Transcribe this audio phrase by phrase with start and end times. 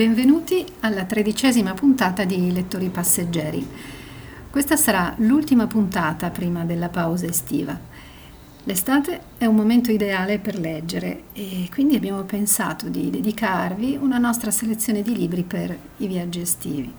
[0.00, 3.68] Benvenuti alla tredicesima puntata di Lettori Passeggeri.
[4.48, 7.78] Questa sarà l'ultima puntata prima della pausa estiva.
[8.64, 14.50] L'estate è un momento ideale per leggere e quindi abbiamo pensato di dedicarvi una nostra
[14.50, 16.90] selezione di libri per i viaggi estivi.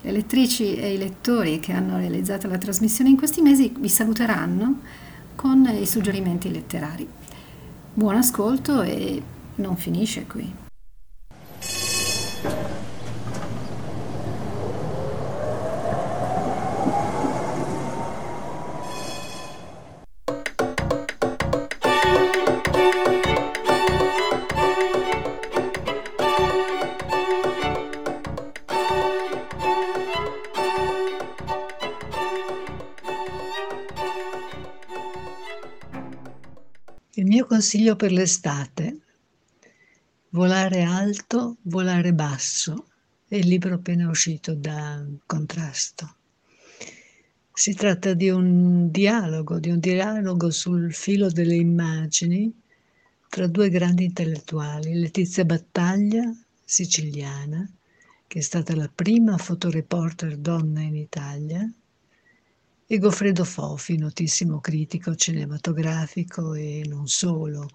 [0.00, 4.80] Le lettrici e i lettori che hanno realizzato la trasmissione in questi mesi vi saluteranno
[5.36, 7.08] con i suggerimenti letterari.
[7.94, 9.22] Buon ascolto e
[9.54, 10.65] non finisce qui.
[37.56, 38.98] Consiglio per l'estate,
[40.28, 42.88] volare alto, volare basso,
[43.26, 46.16] è il libro appena uscito da Contrasto.
[47.54, 52.54] Si tratta di un dialogo, di un dialogo sul filo delle immagini
[53.26, 56.30] tra due grandi intellettuali, Letizia Battaglia,
[56.62, 57.66] siciliana,
[58.26, 61.66] che è stata la prima fotoreporter donna in Italia,
[62.88, 67.68] e Goffredo Fofi, notissimo critico cinematografico e non solo.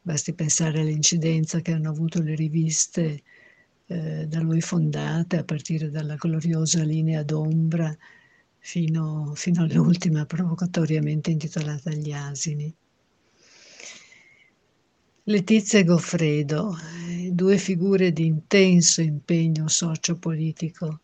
[0.00, 3.22] Basti pensare all'incidenza che hanno avuto le riviste
[3.86, 7.96] eh, da lui fondate, a partire dalla gloriosa linea d'ombra
[8.58, 12.74] fino, fino all'ultima provocatoriamente intitolata Gli asini.
[15.24, 16.76] Letizia e Goffredo,
[17.30, 21.02] due figure di intenso impegno sociopolitico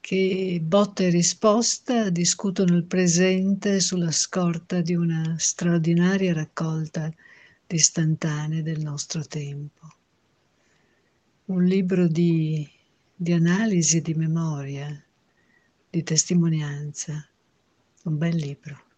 [0.00, 7.12] che botta e risposta discutono il presente sulla scorta di una straordinaria raccolta
[7.66, 9.86] di istantanee del nostro tempo.
[11.46, 12.68] Un libro di,
[13.14, 15.04] di analisi di memoria,
[15.90, 17.28] di testimonianza,
[18.04, 18.89] un bel libro.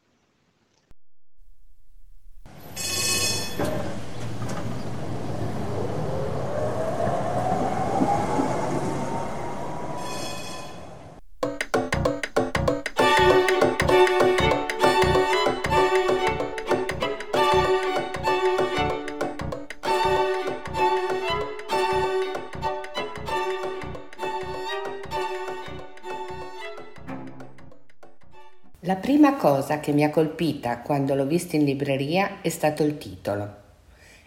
[29.03, 33.57] Prima cosa che mi ha colpita quando l'ho visto in libreria è stato il titolo.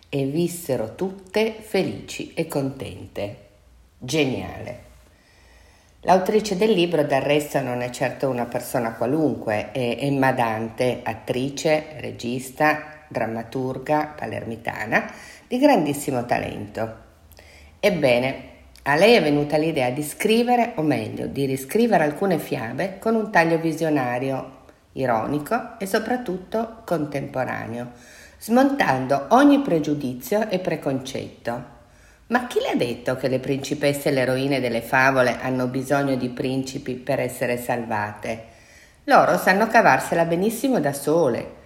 [0.10, 3.38] E vissero tutte felici e contente.
[3.98, 4.84] Geniale.
[6.02, 11.96] L'autrice del libro del resto non è certo una persona qualunque, è Emma Dante, attrice,
[12.00, 15.10] regista, drammaturga palermitana
[15.48, 17.04] di grandissimo talento.
[17.80, 18.50] Ebbene,
[18.84, 23.32] a lei è venuta l'idea di scrivere, o meglio, di riscrivere alcune fiabe con un
[23.32, 24.64] taglio visionario,
[24.96, 27.92] ironico e soprattutto contemporaneo,
[28.40, 31.74] smontando ogni pregiudizio e preconcetto.
[32.28, 36.16] Ma chi le ha detto che le principesse e le eroine delle favole hanno bisogno
[36.16, 38.54] di principi per essere salvate?
[39.06, 41.64] Loro sanno cavarsela benissimo da sole.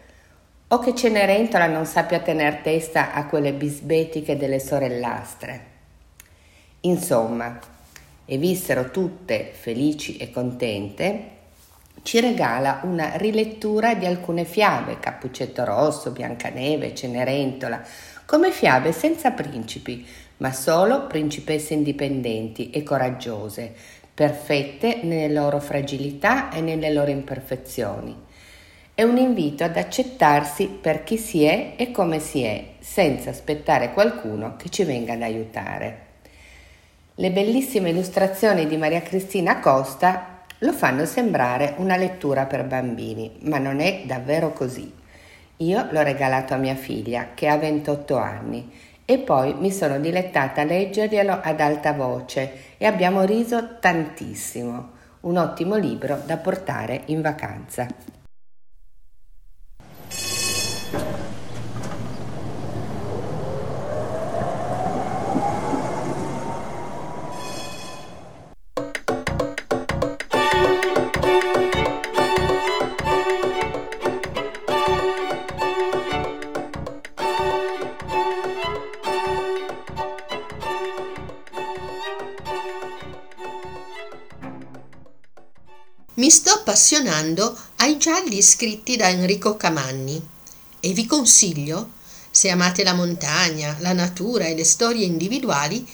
[0.68, 5.65] O che Cenerentola non sappia tener testa a quelle bisbetiche delle sorellastre.
[6.81, 7.57] Insomma,
[8.25, 11.38] e vissero tutte felici e contente,
[12.04, 17.81] ci regala una rilettura di alcune fiabe, Cappuccetto Rosso, Biancaneve, Cenerentola,
[18.25, 20.06] come fiabe senza principi,
[20.38, 23.74] ma solo principesse indipendenti e coraggiose,
[24.13, 28.16] perfette nelle loro fragilità e nelle loro imperfezioni.
[28.94, 33.94] È un invito ad accettarsi per chi si è e come si è, senza aspettare
[33.94, 36.07] qualcuno che ci venga ad aiutare.
[37.16, 40.29] Le bellissime illustrazioni di Maria Cristina Costa
[40.59, 44.94] lo fanno sembrare una lettura per bambini, ma non è davvero così.
[45.57, 48.71] Io l'ho regalato a mia figlia, che ha 28 anni,
[49.06, 54.97] e poi mi sono dilettata a leggerglielo ad alta voce e abbiamo riso tantissimo.
[55.21, 57.88] Un ottimo libro da portare in vacanza.
[86.80, 90.26] Appassionando ai gialli scritti da Enrico Camanni
[90.80, 91.90] e vi consiglio,
[92.31, 95.86] se amate la montagna, la natura e le storie individuali,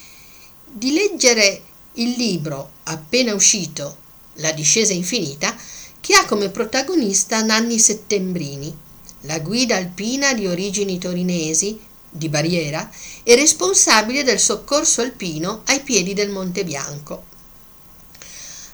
[0.64, 4.04] di leggere il libro appena uscito,
[4.40, 5.56] La discesa infinita,
[6.00, 8.78] che ha come protagonista Nanni Settembrini,
[9.22, 12.88] la guida alpina di origini torinesi, di Barriera,
[13.24, 17.35] e responsabile del soccorso alpino ai piedi del Monte Bianco.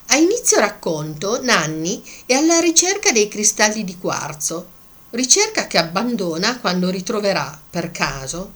[0.06, 4.66] A inizio racconto, Nanni è alla ricerca dei cristalli di quarzo,
[5.10, 8.52] ricerca che abbandona quando ritroverà, per caso,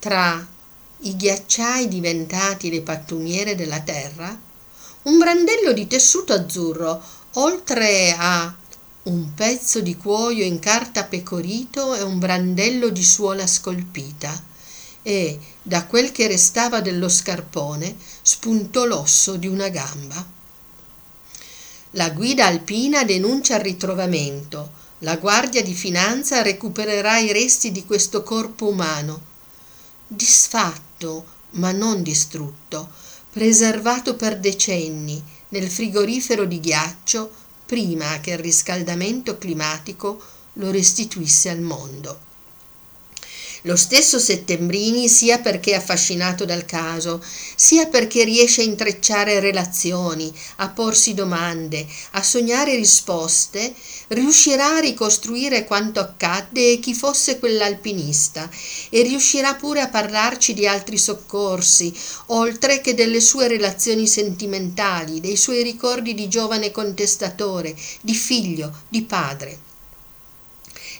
[0.00, 0.44] tra
[1.00, 4.36] i ghiacciai diventati le pattumiere della terra,
[5.02, 7.02] un brandello di tessuto azzurro,
[7.34, 8.52] oltre a
[9.04, 14.42] un pezzo di cuoio in carta pecorito e un brandello di suola scolpita,
[15.02, 20.42] e da quel che restava dello scarpone spuntò l'osso di una gamba.
[21.96, 24.82] La guida alpina denuncia il ritrovamento.
[24.98, 29.22] La Guardia di Finanza recupererà i resti di questo corpo umano,
[30.08, 32.90] disfatto ma non distrutto,
[33.30, 37.30] preservato per decenni nel frigorifero di ghiaccio
[37.64, 40.20] prima che il riscaldamento climatico
[40.54, 42.32] lo restituisse al mondo.
[43.66, 47.24] Lo stesso Settembrini, sia perché è affascinato dal caso,
[47.56, 53.74] sia perché riesce a intrecciare relazioni, a porsi domande, a sognare risposte,
[54.08, 58.50] riuscirà a ricostruire quanto accadde e chi fosse quell'alpinista
[58.90, 61.90] e riuscirà pure a parlarci di altri soccorsi,
[62.26, 69.04] oltre che delle sue relazioni sentimentali, dei suoi ricordi di giovane contestatore, di figlio, di
[69.04, 69.72] padre.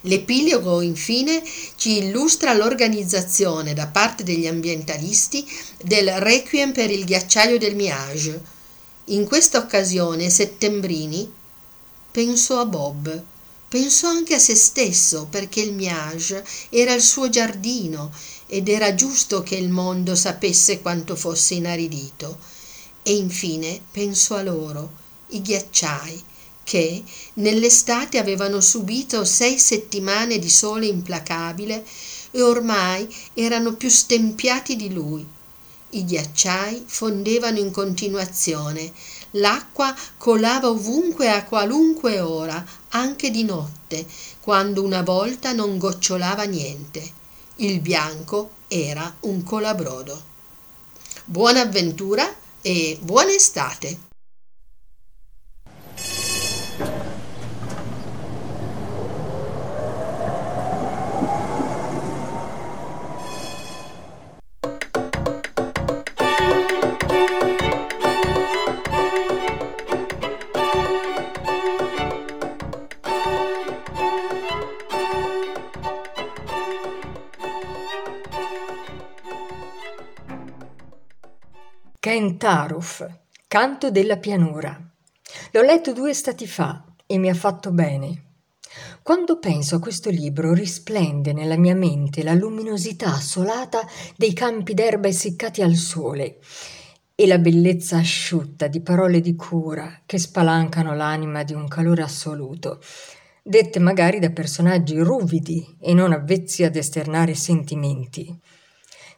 [0.07, 1.43] L'epilogo infine
[1.77, 5.47] ci illustra l'organizzazione da parte degli ambientalisti
[5.83, 8.43] del Requiem per il ghiacciaio del Miage.
[9.07, 11.31] In questa occasione Settembrini
[12.11, 13.23] pensò a Bob,
[13.67, 18.13] pensò anche a se stesso perché il Miage era il suo giardino
[18.47, 22.39] ed era giusto che il mondo sapesse quanto fosse inaridito.
[23.03, 24.93] E infine pensò a loro,
[25.29, 26.25] i ghiacciai,
[26.65, 31.87] che nell'estate avevano subito sei settimane di sole implacabile
[32.31, 35.25] e ormai erano più stempiati di lui.
[35.91, 38.93] I ghiacciai fondevano in continuazione,
[39.33, 44.05] l'acqua colava ovunque a qualunque ora, anche di notte,
[44.41, 47.13] quando una volta non gocciolava niente.
[47.57, 50.33] Il bianco era un colabrodo.
[51.25, 54.14] Buona avventura e buona estate!
[82.05, 83.03] Kentaruf,
[83.49, 84.79] Canto della pianura.
[85.53, 88.25] L'ho letto due stati fa e mi ha fatto bene.
[89.03, 95.09] Quando penso a questo libro risplende nella mia mente la luminosità assolata dei campi d'erba
[95.09, 96.41] essiccati al sole
[97.15, 102.83] e la bellezza asciutta di parole di cura che spalancano l'anima di un calore assoluto,
[103.43, 108.39] dette magari da personaggi ruvidi e non avvezzi ad esternare sentimenti.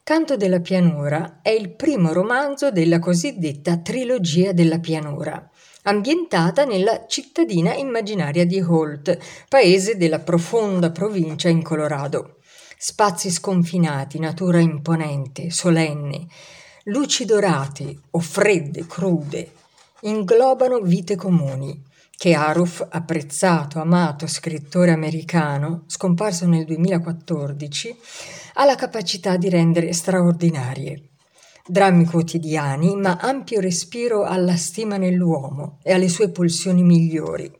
[0.08, 5.50] Canto della pianura è il primo romanzo della cosiddetta trilogia della pianura,
[5.82, 12.36] ambientata nella cittadina immaginaria di Holt, paese della profonda provincia in Colorado.
[12.78, 16.28] Spazi sconfinati, natura imponente, solenne,
[16.84, 19.50] luci dorate o fredde, crude,
[20.02, 21.82] inglobano vite comuni
[22.16, 27.96] che Aruf, apprezzato, amato scrittore americano, scomparso nel 2014,
[28.54, 31.10] ha la capacità di rendere straordinarie.
[31.66, 37.52] Drammi quotidiani, ma ampio respiro alla stima nell'uomo e alle sue pulsioni migliori.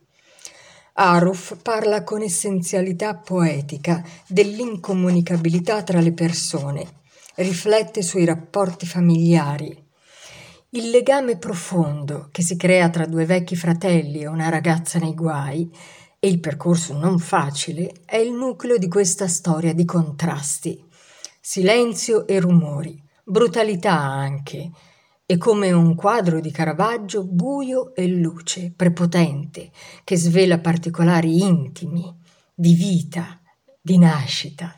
[0.95, 7.01] Aruf parla con essenzialità poetica dell'incomunicabilità tra le persone,
[7.35, 9.86] riflette sui rapporti familiari,
[10.71, 15.71] il legame profondo che si crea tra due vecchi fratelli e una ragazza nei guai
[16.19, 20.85] e il percorso non facile è il nucleo di questa storia di contrasti
[21.49, 24.69] silenzio e rumori, brutalità anche,
[25.25, 29.71] e come un quadro di Caravaggio buio e luce, prepotente,
[30.03, 32.13] che svela particolari intimi,
[32.53, 33.41] di vita,
[33.81, 34.75] di nascita.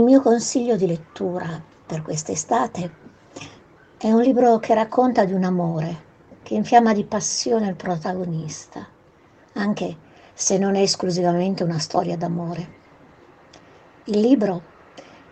[0.00, 2.90] Mio consiglio di lettura per quest'estate
[3.98, 6.10] è un libro che racconta di un amore
[6.42, 8.86] che infiamma di passione il protagonista,
[9.54, 9.96] anche
[10.32, 12.80] se non è esclusivamente una storia d'amore.
[14.04, 14.62] Il libro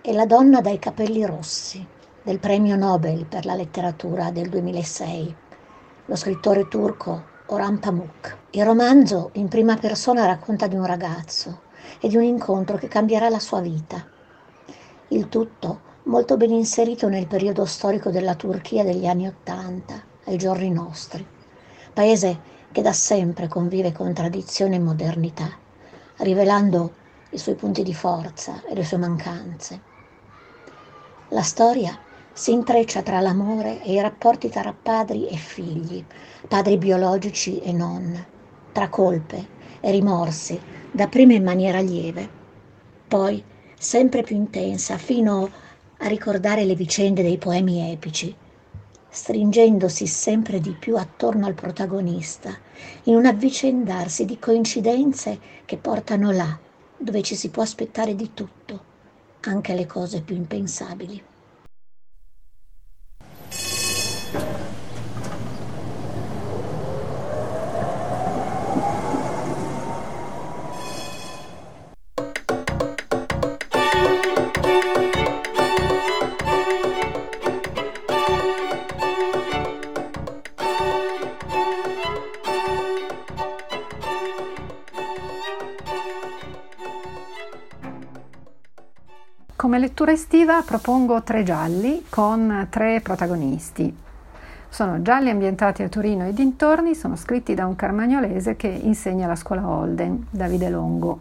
[0.01, 1.85] è La donna dai capelli rossi
[2.23, 5.37] del premio Nobel per la letteratura del 2006,
[6.05, 8.37] lo scrittore turco Orhan Pamuk.
[8.51, 11.63] Il romanzo in prima persona racconta di un ragazzo
[12.01, 14.19] e di un incontro che cambierà la sua vita.
[15.13, 20.71] Il tutto molto ben inserito nel periodo storico della Turchia degli anni Ottanta, ai giorni
[20.71, 21.27] nostri,
[21.93, 22.39] paese
[22.71, 25.51] che da sempre convive con tradizione e modernità,
[26.19, 26.93] rivelando
[27.31, 29.81] i suoi punti di forza e le sue mancanze.
[31.31, 31.99] La storia
[32.33, 36.05] si intreccia tra l'amore e i rapporti tra padri e figli,
[36.47, 38.27] padri biologici e non,
[38.71, 39.45] tra colpe
[39.81, 40.61] e rimorsi,
[40.93, 42.29] dapprima in maniera lieve,
[43.09, 43.45] poi
[43.83, 45.51] sempre più intensa, fino
[45.97, 48.33] a ricordare le vicende dei poemi epici,
[49.09, 52.55] stringendosi sempre di più attorno al protagonista,
[53.05, 56.59] in un avvicendarsi di coincidenze che portano là,
[56.95, 58.85] dove ci si può aspettare di tutto,
[59.41, 61.23] anche le cose più impensabili.
[90.01, 93.95] Lettura estiva propongo tre gialli con tre protagonisti.
[94.71, 99.37] Sono gialli ambientati a Torino e dintorni, sono scritti da un carmagnolese che insegna alla
[99.37, 101.21] scuola Holden, Davide Longo.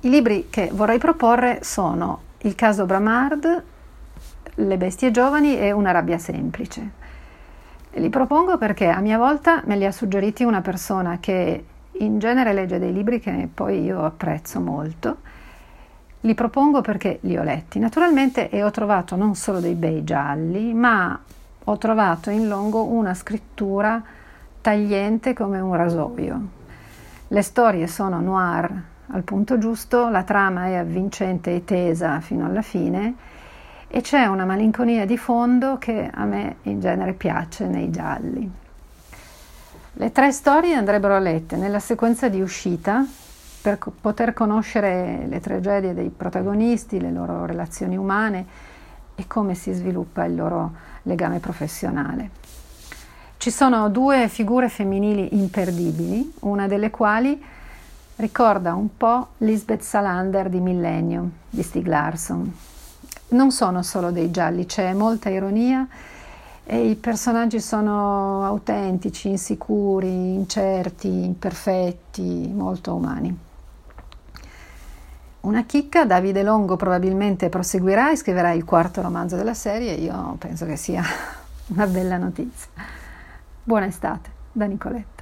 [0.00, 3.62] I libri che vorrei proporre sono Il caso Bramard,
[4.54, 6.90] Le bestie giovani e Una rabbia semplice.
[7.90, 11.62] Li propongo perché a mia volta me li ha suggeriti una persona che
[11.92, 15.44] in genere legge dei libri che poi io apprezzo molto
[16.20, 20.74] li propongo perché li ho letti naturalmente e ho trovato non solo dei bei gialli,
[20.74, 21.18] ma
[21.64, 24.02] ho trovato in Longo una scrittura
[24.60, 26.40] tagliente come un rasoio.
[27.28, 32.62] Le storie sono noir al punto giusto, la trama è avvincente e tesa fino alla
[32.62, 33.14] fine
[33.88, 38.50] e c'è una malinconia di fondo che a me in genere piace nei gialli.
[39.92, 43.04] Le tre storie andrebbero lette nella sequenza di uscita
[43.66, 48.46] per poter conoscere le tragedie dei protagonisti, le loro relazioni umane
[49.16, 52.30] e come si sviluppa il loro legame professionale.
[53.36, 57.42] Ci sono due figure femminili imperdibili, una delle quali
[58.16, 62.56] ricorda un po' Lisbeth Salander di Millennium di Stieg Larsson.
[63.30, 65.88] Non sono solo dei gialli, c'è molta ironia
[66.64, 73.45] e i personaggi sono autentici, insicuri, incerti, imperfetti, molto umani.
[75.46, 80.66] Una chicca, Davide Longo probabilmente proseguirà e scriverà il quarto romanzo della serie, io penso
[80.66, 81.04] che sia
[81.70, 82.68] una bella notizia.
[83.62, 85.15] Buona estate, da Nicoletta.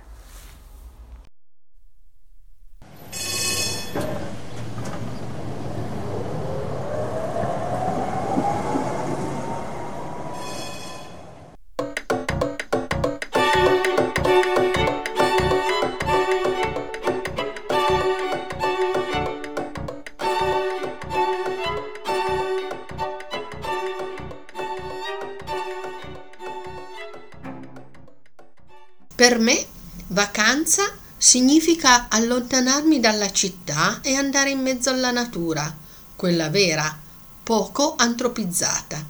[29.25, 29.64] Per me
[30.09, 30.83] vacanza
[31.16, 35.75] significa allontanarmi dalla città e andare in mezzo alla natura,
[36.14, 36.95] quella vera,
[37.43, 39.02] poco antropizzata.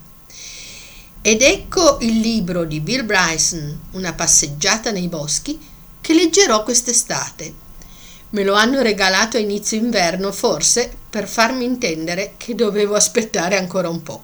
[1.21, 5.59] Ed ecco il libro di Bill Bryson, Una passeggiata nei boschi,
[6.01, 7.53] che leggerò quest'estate.
[8.31, 13.89] Me lo hanno regalato a inizio inverno, forse per farmi intendere che dovevo aspettare ancora
[13.89, 14.23] un po'.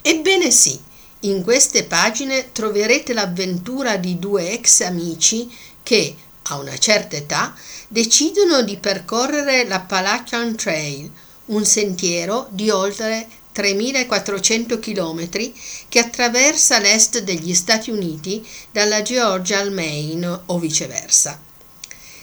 [0.00, 0.80] Ebbene sì,
[1.20, 5.50] in queste pagine troverete l'avventura di due ex amici
[5.82, 7.54] che, a una certa età,
[7.88, 11.10] decidono di percorrere l'Appalachian Trail,
[11.46, 15.52] un sentiero di oltre 3.400 km
[15.88, 21.40] che attraversa l'est degli Stati Uniti dalla Georgia al Maine o viceversa.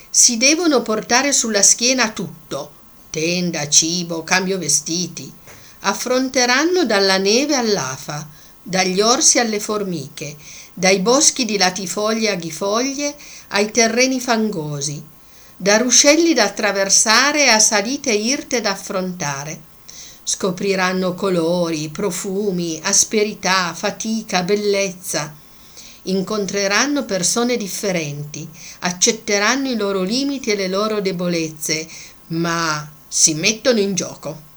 [0.10, 2.72] Si devono portare sulla schiena tutto,
[3.10, 5.30] tenda, cibo, cambio vestiti.
[5.82, 8.26] Affronteranno dalla neve all'afa,
[8.68, 10.36] dagli orsi alle formiche,
[10.74, 13.16] dai boschi di latifoglie aghifoglie
[13.50, 15.04] ai terreni fangosi.
[15.58, 19.62] da ruscelli da attraversare a salite irte da affrontare.
[20.24, 25.34] Scopriranno colori, profumi, asperità, fatica, bellezza.
[26.04, 28.48] Incontreranno persone differenti,
[28.80, 31.88] accetteranno i loro limiti e le loro debolezze,
[32.28, 34.54] ma si mettono in gioco.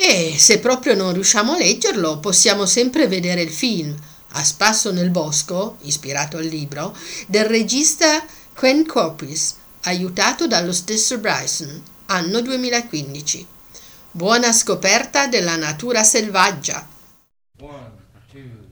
[0.00, 3.96] E se proprio non riusciamo a leggerlo, possiamo sempre vedere il film
[4.32, 8.24] A spasso nel bosco, ispirato al libro, del regista
[8.54, 13.46] Quen Copis, aiutato dallo stesso Bryson, anno 2015.
[14.12, 16.86] Buona scoperta della natura selvaggia.
[17.60, 17.90] One,
[18.30, 18.68] two,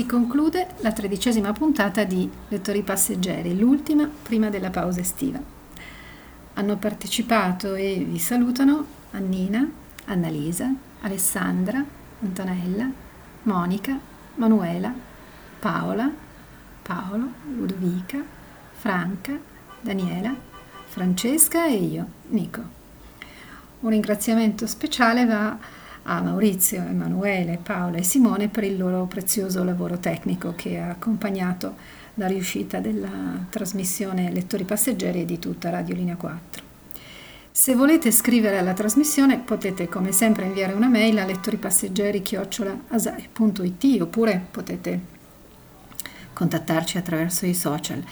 [0.00, 5.38] si conclude la tredicesima puntata di Lettori Passeggeri, l'ultima prima della pausa estiva.
[6.54, 9.70] Hanno partecipato e vi salutano Annina,
[10.06, 11.84] Annalisa, Alessandra,
[12.22, 12.90] Antonella,
[13.42, 13.98] Monica,
[14.36, 14.90] Manuela,
[15.58, 16.10] Paola,
[16.80, 18.24] Paolo, Ludovica,
[18.72, 19.38] Franca,
[19.82, 20.34] Daniela,
[20.86, 22.62] Francesca e io, Nico.
[23.80, 25.58] Un ringraziamento speciale va a
[26.18, 31.76] Maurizio, Emanuele, Paola e Simone per il loro prezioso lavoro tecnico che ha accompagnato
[32.14, 36.64] la riuscita della trasmissione Lettori Passeggeri e di tutta Radio Linea 4.
[37.52, 45.00] Se volete scrivere alla trasmissione potete come sempre inviare una mail a lettoripasseggeri.it oppure potete
[46.32, 48.02] contattarci attraverso i social.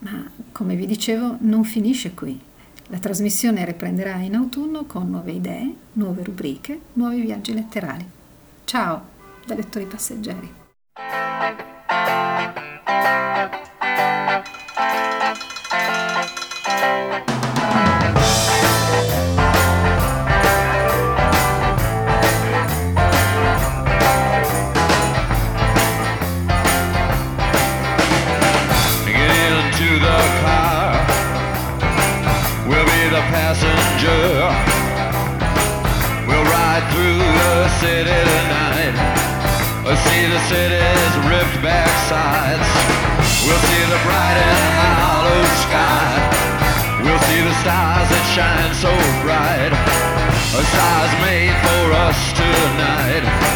[0.00, 2.40] Ma come vi dicevo non finisce qui.
[2.88, 8.06] La trasmissione riprenderà in autunno con nuove idee, nuove rubriche, nuovi viaggi letterari.
[8.64, 9.02] Ciao
[9.46, 10.52] da lettori passeggeri.
[48.34, 48.90] Shine so
[49.22, 49.70] bright.
[49.70, 53.53] A stars made for us tonight.